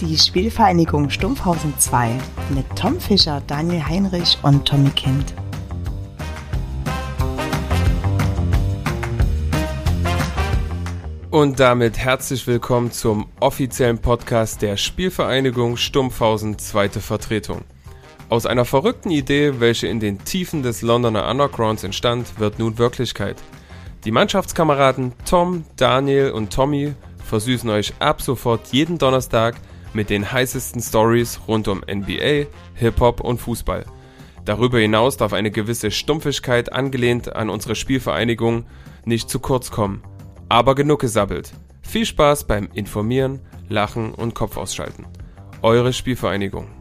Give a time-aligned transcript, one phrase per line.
[0.00, 2.18] Spielvereinigung Stumpfhausen 2
[2.54, 5.34] mit Tom Fischer, Daniel Heinrich und Tommy Kind.
[11.30, 17.60] Und damit herzlich willkommen zum offiziellen Podcast der Spielvereinigung Stumpfhausen zweite Vertretung.
[18.30, 23.36] Aus einer verrückten Idee, welche in den Tiefen des Londoner Undergrounds entstand, wird nun Wirklichkeit.
[24.04, 26.94] Die Mannschaftskameraden Tom, Daniel und Tommy
[27.26, 29.56] versüßen euch ab sofort jeden Donnerstag
[29.92, 33.84] mit den heißesten Stories rund um NBA, Hip-Hop und Fußball.
[34.44, 38.64] Darüber hinaus darf eine gewisse Stumpfigkeit angelehnt an unsere Spielvereinigung
[39.04, 40.02] nicht zu kurz kommen.
[40.48, 41.52] Aber genug gesabbelt.
[41.82, 45.06] Viel Spaß beim Informieren, Lachen und Kopf ausschalten.
[45.62, 46.79] Eure Spielvereinigung.